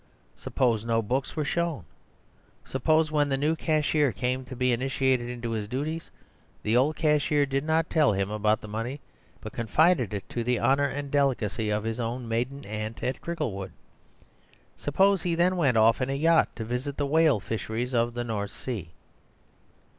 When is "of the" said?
17.93-18.23